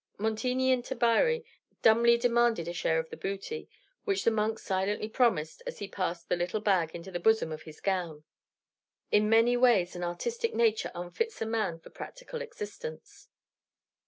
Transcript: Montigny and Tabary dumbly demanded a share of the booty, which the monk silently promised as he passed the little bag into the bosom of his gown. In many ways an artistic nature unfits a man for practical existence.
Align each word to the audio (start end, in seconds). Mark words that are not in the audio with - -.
Montigny 0.17 0.71
and 0.71 0.83
Tabary 0.83 1.45
dumbly 1.83 2.17
demanded 2.17 2.67
a 2.67 2.73
share 2.73 2.97
of 2.97 3.11
the 3.11 3.15
booty, 3.17 3.69
which 4.03 4.23
the 4.23 4.31
monk 4.31 4.57
silently 4.57 5.07
promised 5.07 5.61
as 5.67 5.77
he 5.77 5.87
passed 5.87 6.27
the 6.27 6.35
little 6.35 6.59
bag 6.59 6.95
into 6.95 7.11
the 7.11 7.19
bosom 7.19 7.51
of 7.51 7.61
his 7.61 7.79
gown. 7.79 8.23
In 9.11 9.29
many 9.29 9.55
ways 9.55 9.95
an 9.95 10.03
artistic 10.03 10.55
nature 10.55 10.91
unfits 10.95 11.39
a 11.43 11.45
man 11.45 11.77
for 11.77 11.91
practical 11.91 12.41
existence. 12.41 13.27